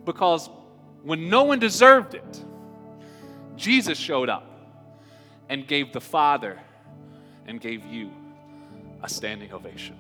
[0.06, 0.50] Because
[1.04, 2.44] when no one deserved it,
[3.56, 4.50] Jesus showed up
[5.48, 6.60] and gave the Father
[7.46, 8.12] and gave you
[9.04, 9.96] a standing ovation.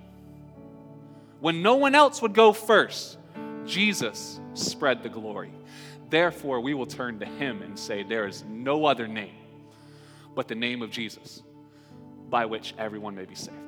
[1.45, 3.19] When no one else would go first,
[3.67, 5.51] Jesus spread the glory.
[6.09, 9.35] Therefore, we will turn to him and say, There is no other name
[10.33, 11.43] but the name of Jesus
[12.31, 13.59] by which everyone may be saved.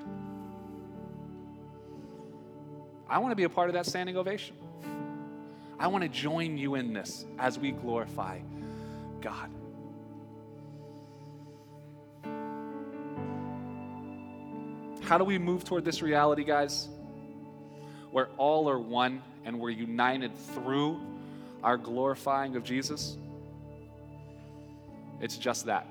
[3.08, 4.56] I want to be a part of that standing ovation.
[5.78, 8.40] I want to join you in this as we glorify
[9.22, 9.52] God.
[15.04, 16.90] How do we move toward this reality, guys?
[18.18, 21.00] Where all are one and we're united through
[21.64, 23.16] our glorifying of Jesus?
[25.22, 25.86] It's just that.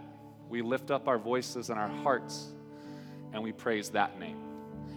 [0.49, 2.49] We lift up our voices and our hearts
[3.33, 4.39] and we praise that name.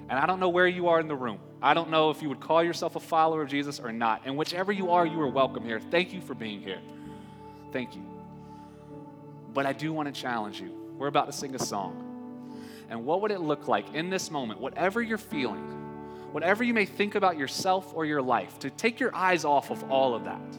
[0.09, 1.37] And I don't know where you are in the room.
[1.61, 4.23] I don't know if you would call yourself a follower of Jesus or not.
[4.25, 5.79] And whichever you are, you are welcome here.
[5.79, 6.79] Thank you for being here.
[7.71, 8.01] Thank you.
[9.53, 10.71] But I do want to challenge you.
[10.97, 12.57] We're about to sing a song.
[12.89, 15.78] And what would it look like in this moment, whatever you're feeling,
[16.31, 19.91] whatever you may think about yourself or your life, to take your eyes off of
[19.91, 20.57] all of that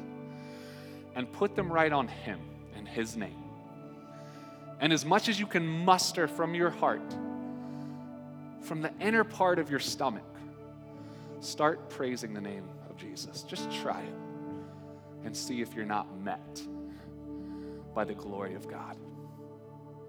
[1.14, 2.40] and put them right on Him
[2.76, 3.42] and His name.
[4.80, 7.14] And as much as you can muster from your heart,
[8.62, 10.24] from the inner part of your stomach,
[11.40, 13.42] start praising the name of Jesus.
[13.42, 14.14] Just try it
[15.24, 16.62] and see if you're not met
[17.94, 18.96] by the glory of God.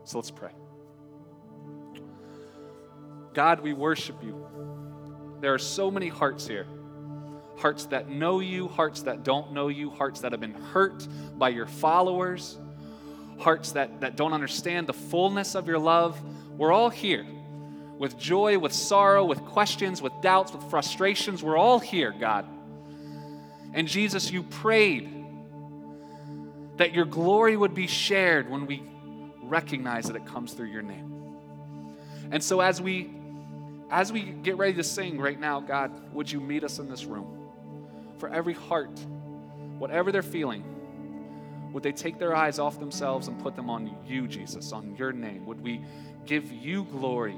[0.03, 0.51] So let's pray.
[3.33, 4.45] God, we worship you.
[5.41, 6.67] There are so many hearts here
[7.57, 11.49] hearts that know you, hearts that don't know you, hearts that have been hurt by
[11.49, 12.57] your followers,
[13.37, 16.19] hearts that, that don't understand the fullness of your love.
[16.57, 17.23] We're all here
[17.99, 21.43] with joy, with sorrow, with questions, with doubts, with frustrations.
[21.43, 22.47] We're all here, God.
[23.73, 25.23] And Jesus, you prayed
[26.77, 28.81] that your glory would be shared when we
[29.43, 31.37] recognize that it comes through your name.
[32.31, 33.20] And so as we
[33.91, 37.03] as we get ready to sing right now, God, would you meet us in this
[37.03, 37.37] room?
[38.17, 38.97] For every heart,
[39.77, 40.63] whatever they're feeling,
[41.73, 45.11] would they take their eyes off themselves and put them on you, Jesus, on your
[45.11, 45.45] name?
[45.45, 45.81] Would we
[46.25, 47.37] give you glory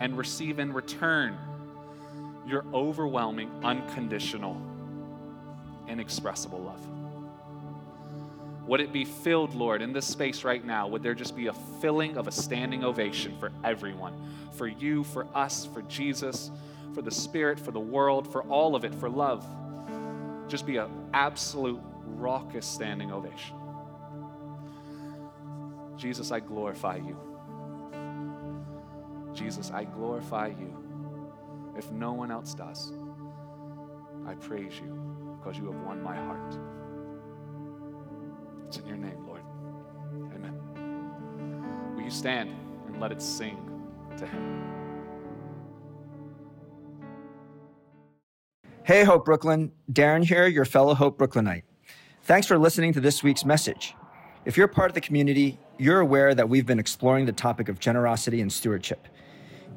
[0.00, 1.38] and receive in return
[2.46, 4.60] your overwhelming, unconditional,
[5.88, 6.89] inexpressible love?
[8.70, 10.86] Would it be filled, Lord, in this space right now?
[10.86, 14.14] Would there just be a filling of a standing ovation for everyone?
[14.52, 16.52] For you, for us, for Jesus,
[16.94, 19.44] for the Spirit, for the world, for all of it, for love?
[20.46, 23.56] Just be an absolute raucous standing ovation.
[25.96, 27.16] Jesus, I glorify you.
[29.34, 31.72] Jesus, I glorify you.
[31.76, 32.92] If no one else does,
[34.28, 36.56] I praise you because you have won my heart.
[38.70, 39.42] It's in your name, Lord.
[40.32, 41.96] Amen.
[41.96, 42.54] Will you stand
[42.86, 43.58] and let it sing
[44.16, 44.62] to him?
[48.84, 49.72] Hey, Hope Brooklyn.
[49.90, 51.64] Darren here, your fellow Hope Brooklynite.
[52.22, 53.96] Thanks for listening to this week's message.
[54.44, 57.80] If you're part of the community, you're aware that we've been exploring the topic of
[57.80, 59.08] generosity and stewardship.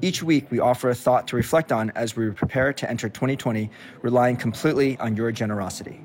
[0.04, 3.72] Each week, we offer a thought to reflect on as we prepare to enter 2020,
[4.04, 6.00] relying completely on your generosity.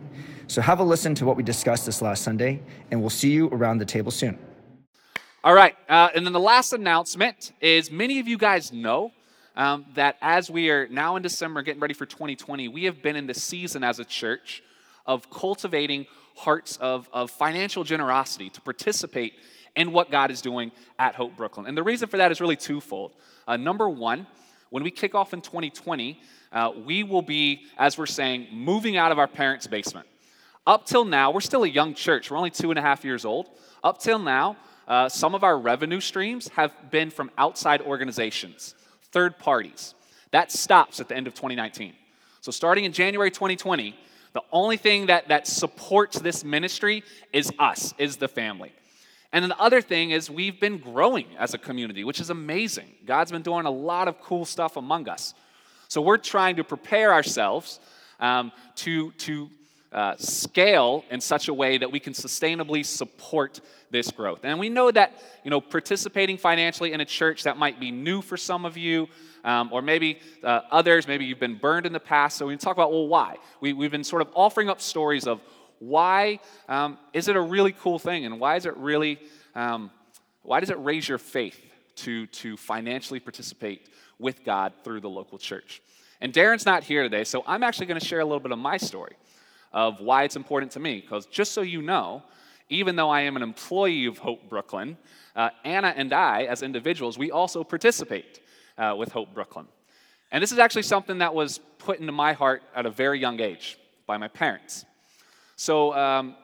[0.48, 3.50] So have a listen to what we discussed this last Sunday, and we'll see you
[3.50, 4.38] around the table soon.
[5.44, 5.76] All right.
[5.90, 9.12] Uh, and then the last announcement is many of you guys know
[9.56, 13.14] um, that as we are now in December getting ready for 2020, we have been
[13.14, 14.62] in the season as a church
[15.04, 19.34] of cultivating hearts of, of financial generosity to participate
[19.76, 21.66] in what God is doing at Hope Brooklyn.
[21.66, 23.12] And the reason for that is really twofold.
[23.46, 24.26] Uh, number one,
[24.70, 26.18] when we kick off in 2020,
[26.52, 30.06] uh, we will be, as we're saying, moving out of our parents' basement.
[30.68, 32.30] Up till now, we're still a young church.
[32.30, 33.48] We're only two and a half years old.
[33.82, 38.74] Up till now, uh, some of our revenue streams have been from outside organizations,
[39.10, 39.94] third parties.
[40.30, 41.94] That stops at the end of 2019.
[42.42, 43.96] So, starting in January 2020,
[44.34, 47.02] the only thing that, that supports this ministry
[47.32, 48.70] is us, is the family.
[49.32, 52.90] And then the other thing is we've been growing as a community, which is amazing.
[53.06, 55.32] God's been doing a lot of cool stuff among us.
[55.88, 57.80] So we're trying to prepare ourselves
[58.20, 59.48] um, to, to
[59.92, 63.60] uh, scale in such a way that we can sustainably support
[63.90, 64.40] this growth.
[64.44, 68.20] And we know that, you know, participating financially in a church that might be new
[68.20, 69.08] for some of you,
[69.44, 72.36] um, or maybe uh, others, maybe you've been burned in the past.
[72.36, 73.36] So we talk about, well, why?
[73.60, 75.40] We, we've been sort of offering up stories of
[75.78, 79.18] why um, is it a really cool thing, and why is it really,
[79.54, 79.90] um,
[80.42, 81.58] why does it raise your faith
[81.96, 85.82] to, to financially participate with God through the local church.
[86.20, 88.58] And Darren's not here today, so I'm actually going to share a little bit of
[88.58, 89.14] my story
[89.72, 91.00] of why it's important to me.
[91.00, 92.22] Because just so you know,
[92.70, 94.96] even though I am an employee of Hope Brooklyn,
[95.34, 98.40] uh, Anna and I, as individuals, we also participate
[98.76, 99.66] uh, with Hope Brooklyn.
[100.30, 103.40] And this is actually something that was put into my heart at a very young
[103.40, 104.84] age by my parents.
[105.56, 106.36] So um,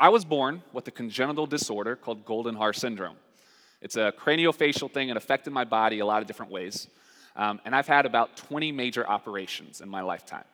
[0.00, 3.16] I was born with a congenital disorder called Goldenhar syndrome.
[3.82, 6.88] It's a craniofacial thing, it affected my body a lot of different ways.
[7.36, 10.44] Um, and I've had about 20 major operations in my lifetime.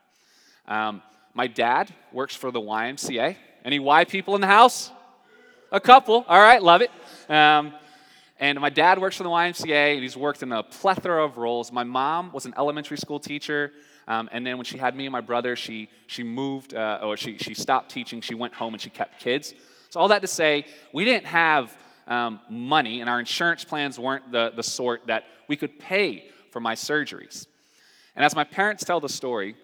[0.67, 1.03] Um,
[1.35, 3.37] my dad works for the YMCA.
[3.65, 4.91] Any Y people in the house?
[5.71, 6.25] A couple.
[6.29, 6.91] All right, love it.
[7.29, 7.73] Um,
[8.39, 11.73] and my dad works for the YMCA, and he's worked in a plethora of roles.
[11.73, 13.73] My mom was an elementary school teacher,
[14.09, 17.17] um, and then when she had me and my brother, she, she moved, uh, or
[17.17, 18.21] she, she stopped teaching.
[18.21, 19.55] She went home and she kept kids.
[19.91, 21.77] So, all that to say, we didn't have
[22.07, 26.61] um, money, and our insurance plans weren't the, the sort that we could pay for
[26.61, 27.47] my surgeries.
[28.17, 29.57] And as my parents tell the story,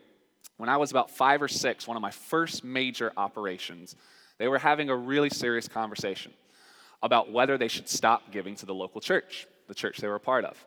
[0.59, 3.96] when I was about five or six, one of my first major operations,
[4.36, 6.32] they were having a really serious conversation
[7.02, 10.20] about whether they should stop giving to the local church, the church they were a
[10.20, 10.62] part of.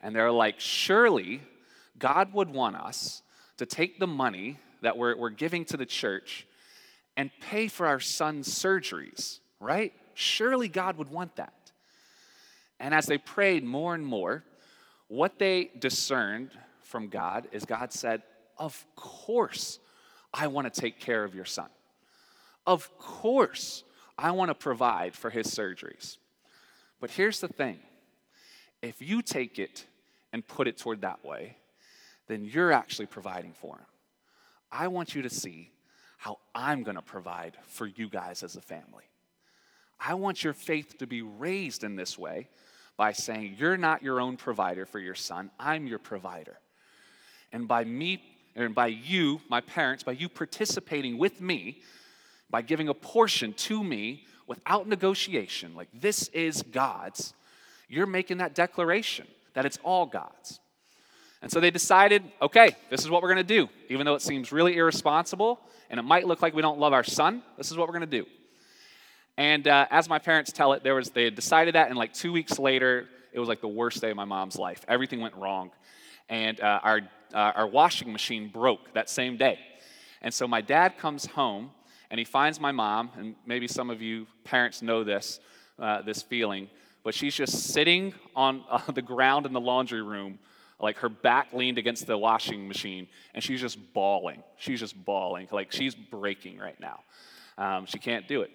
[0.00, 1.40] And they're like, surely
[1.98, 3.22] God would want us
[3.56, 6.46] to take the money that we're, we're giving to the church
[7.16, 9.92] and pay for our son's surgeries, right?
[10.12, 11.72] Surely God would want that.
[12.78, 14.44] And as they prayed more and more,
[15.08, 16.50] what they discerned
[16.82, 18.22] from God is God said,
[18.58, 19.78] Of course,
[20.32, 21.68] I want to take care of your son.
[22.66, 23.84] Of course,
[24.18, 26.18] I want to provide for his surgeries.
[27.00, 27.80] But here's the thing
[28.82, 29.86] if you take it
[30.32, 31.56] and put it toward that way,
[32.26, 33.86] then you're actually providing for him.
[34.70, 35.70] I want you to see
[36.18, 39.04] how I'm going to provide for you guys as a family.
[40.00, 42.48] I want your faith to be raised in this way
[42.96, 46.58] by saying, You're not your own provider for your son, I'm your provider.
[47.52, 48.22] And by me,
[48.56, 51.80] and by you, my parents, by you participating with me,
[52.50, 57.34] by giving a portion to me without negotiation, like this is God's,
[57.88, 60.60] you're making that declaration that it's all God's.
[61.42, 63.68] And so they decided, okay, this is what we're going to do.
[63.90, 67.04] Even though it seems really irresponsible and it might look like we don't love our
[67.04, 68.26] son, this is what we're going to do.
[69.36, 72.14] And uh, as my parents tell it, there was they had decided that, and like
[72.14, 74.84] two weeks later, it was like the worst day of my mom's life.
[74.86, 75.72] Everything went wrong,
[76.28, 77.00] and uh, our
[77.34, 79.58] uh, our washing machine broke that same day.
[80.22, 81.70] And so my dad comes home
[82.10, 85.40] and he finds my mom, and maybe some of you parents know this,
[85.78, 86.70] uh, this feeling,
[87.02, 90.38] but she's just sitting on uh, the ground in the laundry room,
[90.80, 94.42] like her back leaned against the washing machine, and she's just bawling.
[94.56, 97.00] She's just bawling, like she's breaking right now.
[97.58, 98.50] Um, she can't do it.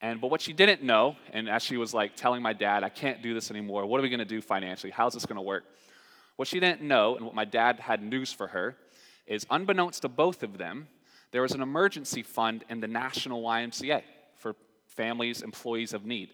[0.00, 2.88] And but what she didn't know, and as she was like telling my dad, I
[2.88, 3.86] can't do this anymore.
[3.86, 4.90] What are we going to do financially?
[4.90, 5.64] How's this going to work?
[6.36, 8.76] What she didn't know, and what my dad had news for her,
[9.26, 10.88] is unbeknownst to both of them,
[11.30, 14.02] there was an emergency fund in the National YMCA
[14.36, 14.54] for
[14.86, 16.30] families, employees of need.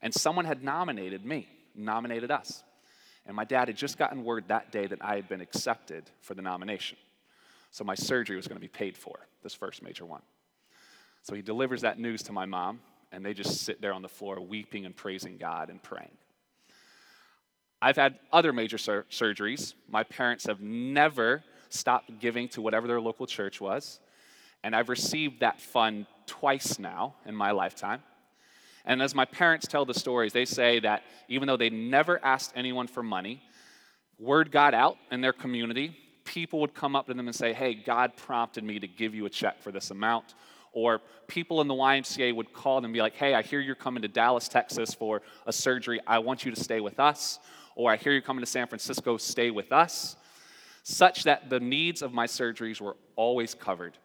[0.00, 2.62] And someone had nominated me, nominated us.
[3.26, 6.34] And my dad had just gotten word that day that I had been accepted for
[6.34, 6.98] the nomination.
[7.70, 10.22] So my surgery was going to be paid for, this first major one.
[11.22, 14.08] So he delivers that news to my mom, and they just sit there on the
[14.08, 16.16] floor weeping and praising God and praying.
[17.84, 19.74] I've had other major sur- surgeries.
[19.90, 24.00] My parents have never stopped giving to whatever their local church was.
[24.62, 28.02] And I've received that fund twice now in my lifetime.
[28.86, 32.54] And as my parents tell the stories, they say that even though they never asked
[32.56, 33.42] anyone for money,
[34.18, 35.94] word got out in their community.
[36.24, 39.26] People would come up to them and say, Hey, God prompted me to give you
[39.26, 40.34] a check for this amount.
[40.72, 43.74] Or people in the YMCA would call them and be like, Hey, I hear you're
[43.74, 46.00] coming to Dallas, Texas for a surgery.
[46.06, 47.40] I want you to stay with us.
[47.76, 50.16] Or I hear you're coming to San Francisco, stay with us.
[50.82, 53.96] Such that the needs of my surgeries were always covered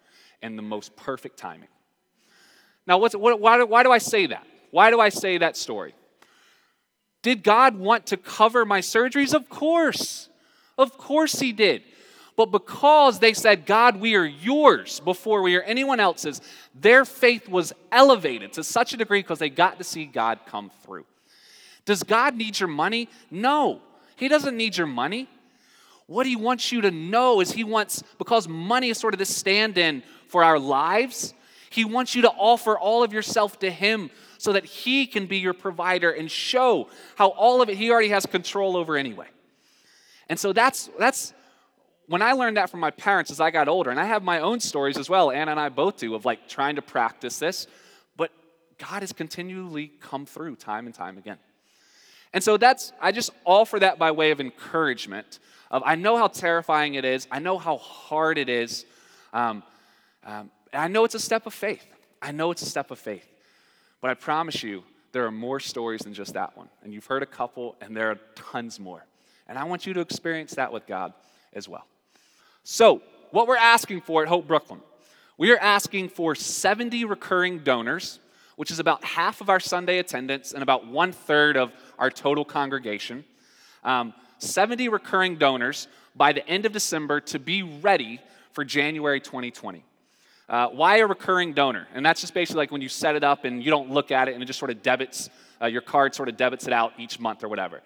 [0.42, 1.68] in the most perfect timing.
[2.88, 4.48] Now, what's, what, why, why do I say that?
[4.72, 5.94] Why do I say that story?
[7.22, 9.34] Did God want to cover my surgeries?
[9.34, 10.30] Of course.
[10.78, 11.84] Of course, He did.
[12.38, 16.40] But because they said, God, we are yours before we are anyone else's,
[16.74, 20.72] their faith was elevated to such a degree because they got to see God come
[20.86, 21.04] through.
[21.90, 23.10] Does God need your money?
[23.32, 23.82] No,
[24.16, 25.28] He doesn't need your money.
[26.06, 29.26] What He wants you to know is He wants, because money is sort of the
[29.26, 31.34] stand in for our lives,
[31.72, 35.40] He wants you to offer all of yourself to Him so that He can be
[35.40, 39.26] your provider and show how all of it He already has control over anyway.
[40.30, 41.34] And so that's, that's,
[42.06, 44.42] when I learned that from my parents as I got older, and I have my
[44.42, 47.66] own stories as well, Anna and I both do, of like trying to practice this,
[48.16, 48.30] but
[48.78, 51.40] God has continually come through time and time again.
[52.34, 55.40] And so that's, I just offer that by way of encouragement.
[55.72, 58.86] Of I know how terrifying it is, I know how hard it is.
[59.34, 59.64] Um,
[60.26, 61.86] um, I know it's a step of faith.
[62.22, 63.26] I know it's a step of faith.
[64.02, 66.70] But I promise you, there are more stories than just that one.
[66.84, 69.06] And you've heard a couple, and there are tons more.
[69.48, 71.14] And I want you to experience that with God
[71.54, 71.86] as well.
[72.64, 73.02] So,
[73.32, 74.82] what we're asking for at Hope Brooklyn,
[75.38, 78.20] we are asking for 70 recurring donors,
[78.58, 82.44] which is about half of our Sunday attendance and about one third of our total
[82.44, 83.24] congregation.
[83.84, 88.20] Um, 70 recurring donors by the end of December to be ready
[88.54, 89.84] for January 2020.
[90.48, 91.88] Uh, why a recurring donor?
[91.94, 94.28] And that's just basically like when you set it up and you don't look at
[94.28, 95.30] it and it just sort of debits,
[95.62, 97.82] uh, your card sort of debits it out each month or whatever.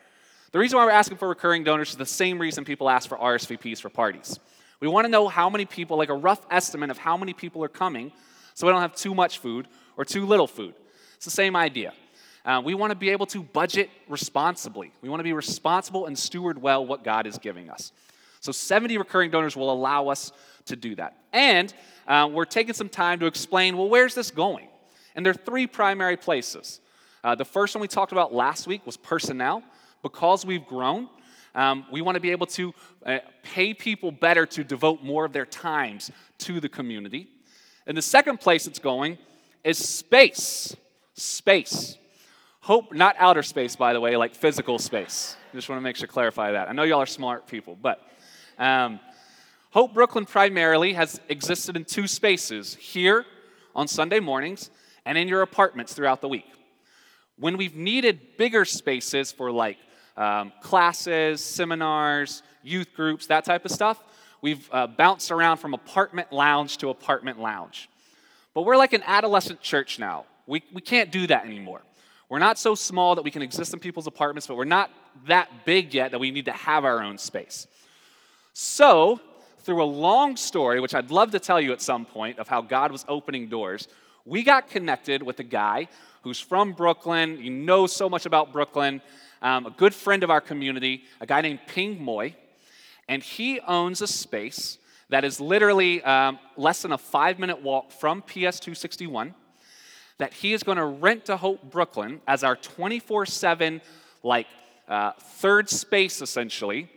[0.54, 3.18] The reason why we're asking for recurring donors is the same reason people ask for
[3.18, 4.40] RSVPs for parties.
[4.80, 7.64] We want to know how many people, like a rough estimate of how many people
[7.64, 8.12] are coming,
[8.54, 10.76] so we don't have too much food or too little food.
[11.16, 11.94] It's the same idea.
[12.46, 14.92] Uh, we want to be able to budget responsibly.
[15.02, 17.92] We want to be responsible and steward well what God is giving us.
[18.42, 20.32] So 70 recurring donors will allow us
[20.66, 21.18] to do that.
[21.32, 21.74] And
[22.08, 24.68] uh, we're taking some time to explain well, where's this going?
[25.16, 26.82] And there are three primary places.
[27.24, 29.64] Uh, the first one we talked about last week was personnel.
[30.04, 31.08] Because we've grown,
[31.56, 32.74] um, we want to be able to
[33.06, 37.30] uh, pay people better to devote more of their times to the community.
[37.88, 39.18] And the second place it's going
[39.64, 40.76] is space.
[41.16, 41.98] Space.
[42.64, 45.36] Hope, not outer space, by the way, like physical space.
[45.54, 46.70] Just want to make sure to clarify that.
[46.70, 48.02] I know y'all are smart people, but
[48.58, 49.02] um,
[49.72, 53.26] Hope Brooklyn primarily has existed in two spaces here
[53.76, 54.70] on Sunday mornings
[55.06, 56.46] and in your apartments throughout the week.
[57.38, 59.78] When we've needed bigger spaces for like
[60.16, 64.02] um, classes, seminars, youth groups, that type of stuff,
[64.42, 67.90] we've uh, bounced around from apartment lounge to apartment lounge.
[68.54, 70.24] But we're like an adolescent church now.
[70.48, 71.82] We, we can't do that anymore.
[72.34, 74.90] We're not so small that we can exist in people's apartments, but we're not
[75.28, 77.68] that big yet that we need to have our own space.
[78.54, 79.22] So,
[79.60, 82.62] through a long story, which I'd love to tell you at some point, of how
[82.62, 83.88] God was opening doors,
[84.26, 85.88] we got connected with a guy
[86.24, 87.38] who's from Brooklyn.
[87.40, 89.04] You know so much about Brooklyn,
[89.44, 92.36] um, a good friend of our community, a guy named Ping Moy.
[93.08, 94.80] And he owns a space
[95.10, 99.36] that is literally um, less than a five minute walk from PS 261
[100.18, 103.82] that he is going to rent to Hope Brooklyn as our 24 7,
[104.22, 104.48] like,
[104.88, 106.90] uh, third space essentially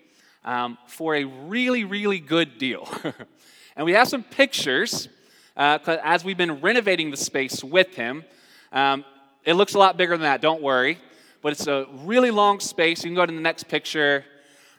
[0.44, 2.88] um, for a really, really good deal.
[3.76, 5.08] and we have some pictures
[5.56, 8.24] uh, as we've been renovating the space with him.
[8.72, 9.04] Um,
[9.44, 10.98] it looks a lot bigger than that, don't worry.
[11.42, 13.04] But it's a really long space.
[13.04, 14.24] You can go to the next picture.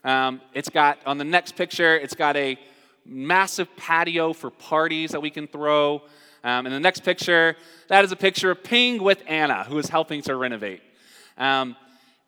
[0.03, 2.57] Um, it's got, on the next picture, it's got a
[3.05, 6.01] massive patio for parties that we can throw.
[6.47, 7.57] Um, and the next picture,
[7.89, 10.79] that is a picture of Ping with Anna, who is helping to renovate.
[11.37, 11.75] Um,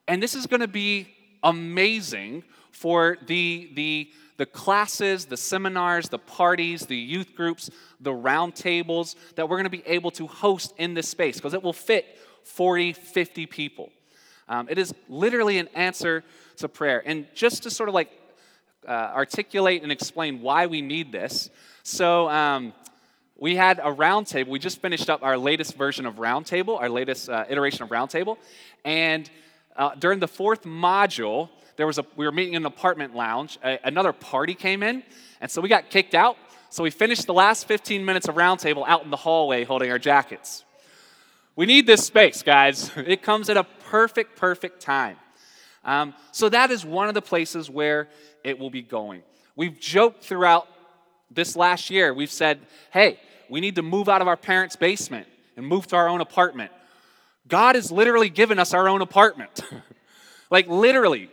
[0.09, 1.07] and this is going to be
[1.41, 2.43] amazing
[2.73, 7.69] for the, the, the classes, the seminars, the parties, the youth groups,
[8.01, 11.63] the roundtables that we're going to be able to host in this space because it
[11.63, 12.05] will fit
[12.43, 13.89] 40, 50 people.
[14.49, 16.25] Um, it is literally an answer
[16.57, 17.01] to prayer.
[17.05, 18.11] And just to sort of like
[18.85, 21.49] uh, articulate and explain why we need this,
[21.83, 22.73] so um,
[23.39, 24.47] we had a roundtable.
[24.47, 28.37] We just finished up our latest version of Roundtable, our latest uh, iteration of Roundtable.
[28.83, 29.29] And
[29.77, 33.57] uh, during the fourth module, there was a, we were meeting in an apartment lounge.
[33.63, 35.03] A, another party came in,
[35.39, 36.37] and so we got kicked out.
[36.69, 39.97] So we finished the last 15 minutes of roundtable out in the hallway holding our
[39.97, 40.65] jackets.
[41.55, 42.91] We need this space, guys.
[42.97, 45.15] It comes at a perfect, perfect time.
[45.85, 48.09] Um, so that is one of the places where
[48.43, 49.23] it will be going.
[49.55, 50.67] We've joked throughout
[51.31, 52.13] this last year.
[52.13, 52.59] We've said,
[52.91, 53.19] hey,
[53.49, 55.27] we need to move out of our parents' basement
[55.57, 56.71] and move to our own apartment.
[57.47, 59.61] God has literally given us our own apartment.
[60.51, 61.29] like, literally,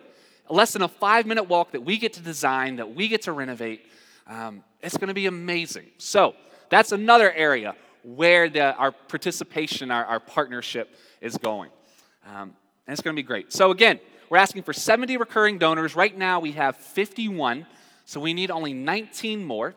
[0.48, 3.32] less than a five minute walk that we get to design, that we get to
[3.32, 3.86] renovate.
[4.26, 5.86] Um, it's going to be amazing.
[5.98, 6.34] So
[6.70, 11.70] that's another area where the, our participation, our, our partnership is going.
[12.26, 12.54] Um,
[12.86, 13.52] and it's going to be great.
[13.52, 14.00] So again,
[14.30, 15.94] we're asking for 70 recurring donors.
[15.94, 17.66] Right now we have 51,
[18.04, 19.74] so we need only 19 more.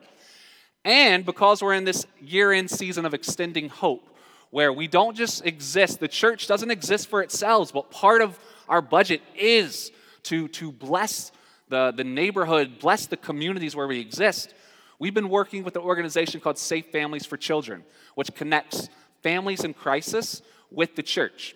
[0.85, 4.05] And because we're in this year end season of extending hope,
[4.51, 8.81] where we don't just exist, the church doesn't exist for itself, but part of our
[8.81, 9.91] budget is
[10.23, 11.31] to, to bless
[11.67, 14.53] the, the neighborhood, bless the communities where we exist.
[14.97, 17.83] We've been working with an organization called Safe Families for Children,
[18.15, 18.89] which connects
[19.21, 21.55] families in crisis with the church.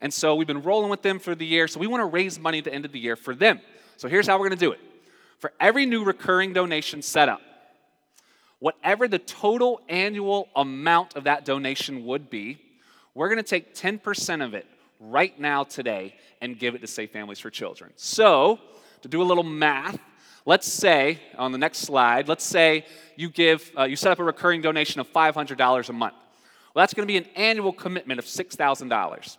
[0.00, 1.66] And so we've been rolling with them for the year.
[1.66, 3.60] So we want to raise money at the end of the year for them.
[3.96, 4.80] So here's how we're going to do it
[5.38, 7.40] for every new recurring donation set up,
[8.60, 12.60] whatever the total annual amount of that donation would be,
[13.14, 14.66] we're going to take 10% of it
[15.00, 17.92] right now, today, and give it to Safe Families for Children.
[17.96, 18.58] So,
[19.02, 19.98] to do a little math,
[20.44, 22.84] let's say on the next slide, let's say
[23.16, 26.14] you give, uh, you set up a recurring donation of $500 a month.
[26.74, 29.36] Well, that's going to be an annual commitment of $6,000.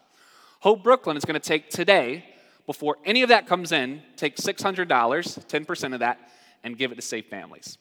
[0.62, 2.26] Hope Brooklyn is going to take today,
[2.66, 6.20] before any of that comes in, take $600, 10% of that,
[6.64, 7.78] and give it to Safe Families.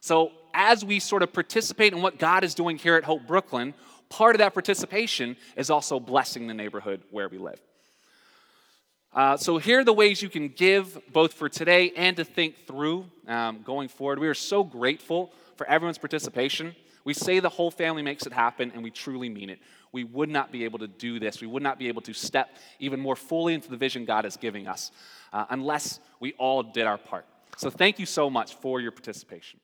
[0.00, 3.74] So, as we sort of participate in what God is doing here at Hope Brooklyn,
[4.08, 7.60] part of that participation is also blessing the neighborhood where we live.
[9.12, 12.66] Uh, so, here are the ways you can give both for today and to think
[12.66, 14.18] through um, going forward.
[14.18, 16.74] We are so grateful for everyone's participation.
[17.04, 19.58] We say the whole family makes it happen, and we truly mean it.
[19.92, 21.40] We would not be able to do this.
[21.40, 24.36] We would not be able to step even more fully into the vision God is
[24.36, 24.92] giving us
[25.32, 27.26] uh, unless we all did our part.
[27.58, 29.60] So, thank you so much for your participation.